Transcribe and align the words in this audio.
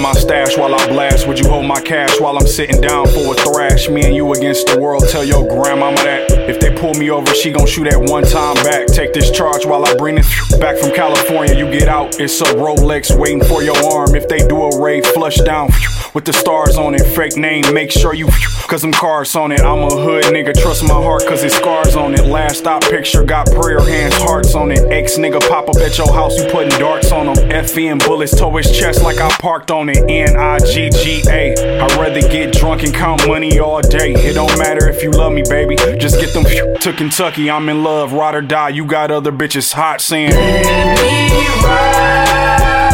my 0.00 0.12
stash 0.12 0.56
while 0.56 0.74
I 0.74 0.86
blast? 0.88 1.26
Would 1.26 1.38
you 1.38 1.48
hold 1.48 1.66
my 1.66 1.80
cash 1.80 2.20
while 2.20 2.36
I'm 2.36 2.46
sitting 2.46 2.80
down 2.80 3.06
for 3.06 3.32
a 3.32 3.36
thrash? 3.36 3.88
Me 3.88 4.04
and 4.04 4.14
you 4.14 4.32
against 4.32 4.66
the 4.66 4.78
world, 4.78 5.04
tell 5.08 5.24
your 5.24 5.46
grandmama 5.46 5.96
that. 5.96 6.30
If 6.48 6.55
pull 6.76 6.94
me 6.94 7.10
over, 7.10 7.34
she 7.34 7.50
gon' 7.50 7.66
shoot 7.66 7.86
at 7.86 7.98
one 7.98 8.24
time 8.24 8.54
back. 8.56 8.86
Take 8.86 9.12
this 9.12 9.30
charge 9.30 9.66
while 9.66 9.84
I 9.84 9.94
bring 9.96 10.18
it 10.18 10.26
back 10.60 10.78
from 10.78 10.92
California. 10.92 11.54
You 11.54 11.70
get 11.70 11.88
out, 11.88 12.20
it's 12.20 12.40
a 12.40 12.44
Rolex 12.44 13.16
waiting 13.18 13.42
for 13.42 13.62
your 13.62 13.76
arm. 13.92 14.14
If 14.14 14.28
they 14.28 14.38
do 14.46 14.62
a 14.62 14.80
raid, 14.80 15.06
flush 15.06 15.36
down 15.36 15.70
with 16.14 16.24
the 16.24 16.32
stars 16.32 16.76
on 16.76 16.94
it. 16.94 17.04
Fake 17.04 17.36
name, 17.36 17.64
make 17.72 17.90
sure 17.90 18.14
you, 18.14 18.26
cause 18.68 18.82
them 18.82 18.92
cars 18.92 19.34
on 19.36 19.52
it. 19.52 19.60
I'm 19.60 19.82
a 19.82 19.90
hood 19.90 20.24
nigga, 20.24 20.54
trust 20.54 20.82
my 20.84 20.94
heart, 20.94 21.26
cause 21.26 21.42
it's 21.42 21.56
scars 21.56 21.96
on 21.96 22.14
it. 22.14 22.26
Last 22.26 22.58
stop 22.58 22.82
picture, 22.82 23.24
got 23.24 23.46
prayer 23.52 23.80
hands, 23.80 24.14
hearts 24.16 24.54
on 24.54 24.70
it. 24.70 24.80
Ex 24.90 25.16
nigga 25.16 25.40
pop 25.48 25.68
up 25.68 25.76
at 25.76 25.96
your 25.98 26.12
house, 26.12 26.38
you 26.38 26.48
putting 26.50 26.78
darts 26.78 27.12
on 27.12 27.26
them. 27.26 27.36
And 27.76 28.02
bullets 28.04 28.34
to 28.38 28.50
his 28.56 28.70
chest 28.70 29.02
like 29.02 29.18
I 29.18 29.28
parked 29.38 29.70
on 29.70 29.88
it. 29.88 29.98
N 30.08 30.36
I 30.36 30.58
G 30.58 30.88
G 30.88 31.22
A. 31.28 31.52
I'd 31.80 31.92
rather 31.92 32.20
get 32.20 32.54
drunk 32.54 32.82
and 32.84 32.94
count 32.94 33.26
money 33.28 33.58
all 33.58 33.82
day. 33.82 34.14
It 34.14 34.34
don't 34.34 34.58
matter 34.58 34.88
if 34.88 35.02
you 35.02 35.10
love 35.10 35.32
me, 35.32 35.42
baby. 35.48 35.76
Just 35.76 36.18
get 36.18 36.32
them 36.32 36.44
to 36.80 36.92
Kentucky. 36.92 37.50
I'm 37.50 37.68
in 37.68 37.82
love, 37.82 38.12
ride 38.12 38.34
or 38.34 38.42
die. 38.42 38.68
You 38.70 38.84
got 38.84 39.10
other 39.10 39.32
bitches 39.32 39.72
hot 39.72 40.00
saying. 40.00 40.30
Let 40.30 41.00
me 41.00 41.28
ride. 41.64 42.92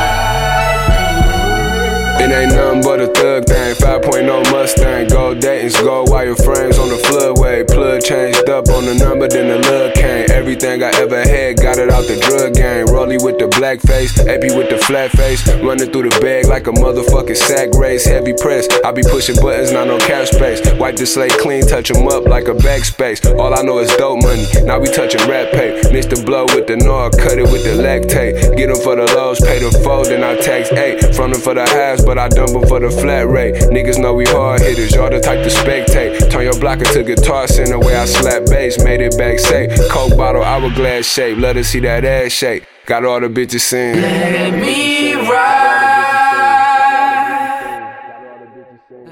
It 2.21 2.31
ain't 2.31 2.53
nothing 2.53 2.81
but 2.81 3.00
a 3.01 3.07
thug 3.07 3.45
thing. 3.45 3.75
5.0 3.75 4.51
Mustang, 4.51 5.07
gold 5.07 5.39
Daytons, 5.39 5.79
gold 5.81 6.09
wire 6.09 6.35
frames 6.35 6.77
on 6.77 6.89
the 6.89 7.01
floodway. 7.07 7.67
Plug 7.67 8.01
changed 8.01 8.49
up 8.49 8.69
on 8.69 8.85
the 8.85 8.95
number, 8.95 9.27
then 9.27 9.47
the 9.49 9.59
love 9.69 9.93
came. 9.93 10.29
Everything 10.29 10.83
I 10.83 10.91
ever 11.01 11.21
had, 11.21 11.57
got 11.57 11.77
it 11.77 11.89
out 11.89 12.05
the 12.05 12.19
drug 12.19 12.53
game. 12.53 12.85
Rolly 12.87 13.17
with 13.17 13.39
the 13.39 13.47
black 13.47 13.81
face, 13.81 14.13
AP 14.19 14.53
with 14.55 14.69
the 14.69 14.77
flat 14.77 15.11
face. 15.11 15.41
Running 15.61 15.91
through 15.91 16.09
the 16.09 16.19
bag 16.21 16.47
like 16.47 16.67
a 16.67 16.71
motherfucking 16.71 17.37
sack 17.37 17.73
race. 17.73 18.05
Heavy 18.05 18.33
press, 18.33 18.67
I 18.85 18.91
be 18.91 19.01
pushing 19.03 19.35
buttons, 19.41 19.71
not 19.71 19.87
no 19.87 19.97
cap 19.97 20.27
space. 20.27 20.61
Wipe 20.77 20.95
the 20.95 21.05
slate 21.05 21.33
clean, 21.41 21.65
touch 21.65 21.89
'em 21.91 22.07
up 22.07 22.27
like 22.27 22.47
a 22.47 22.53
backspace. 22.53 23.25
All 23.39 23.53
I 23.53 23.61
know 23.63 23.79
is 23.79 23.89
dope 23.97 24.21
money, 24.21 24.45
now 24.63 24.79
we 24.79 24.87
touching 24.87 25.21
rap 25.29 25.51
pay. 25.51 25.81
The 26.11 26.21
blow 26.25 26.43
with 26.43 26.67
the 26.67 26.75
nor, 26.75 27.09
cut 27.11 27.39
it 27.39 27.47
with 27.47 27.63
the 27.63 27.71
lactate. 27.71 28.35
Get 28.57 28.69
'em 28.69 28.75
for 28.75 28.97
the 28.97 29.07
lows, 29.15 29.39
pay 29.39 29.59
the 29.59 29.71
four, 29.79 30.03
then 30.03 30.23
I 30.23 30.35
tax 30.35 30.69
eight. 30.73 31.15
Front 31.15 31.33
'em 31.33 31.39
for 31.39 31.53
the 31.53 31.63
highs, 31.63 32.03
but 32.03 32.17
I 32.17 32.27
dump 32.27 32.51
'em 32.51 32.67
for 32.67 32.81
the 32.81 32.90
flat 32.91 33.27
rate. 33.27 33.55
Niggas 33.55 33.99
know 33.99 34.13
we 34.13 34.25
hard 34.25 34.61
hitters, 34.61 34.93
y'all 34.93 35.09
the 35.09 35.19
type 35.19 35.43
to 35.43 35.49
spectate. 35.49 36.29
Turn 36.29 36.43
your 36.43 36.59
block 36.59 36.79
into 36.79 37.03
guitar 37.03 37.47
center 37.47 37.79
where 37.79 37.99
I 37.99 38.05
slap 38.05 38.45
bass, 38.45 38.83
made 38.83 39.01
it 39.01 39.17
back 39.17 39.39
safe. 39.39 39.71
Coke 39.89 40.17
bottle, 40.17 40.43
hourglass 40.43 41.05
shape, 41.05 41.37
let 41.37 41.55
her 41.55 41.63
see 41.63 41.79
that 41.81 42.05
ass 42.05 42.31
shake. 42.31 42.65
Got 42.85 43.05
all 43.05 43.19
the 43.19 43.27
bitches 43.27 43.61
saying. 43.61 44.01
Let 44.01 44.53
me 44.59 45.13
ride. 45.13 45.21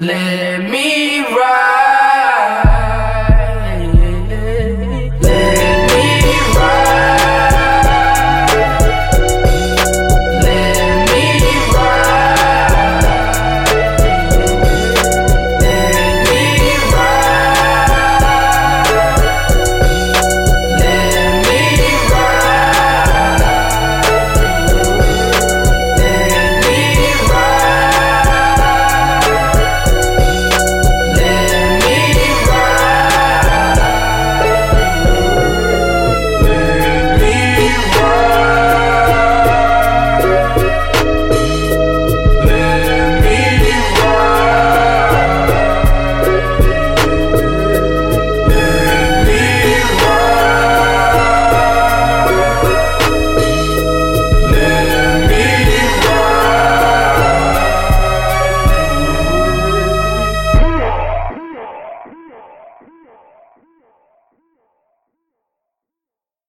me 0.00 0.44
ride. 0.44 0.49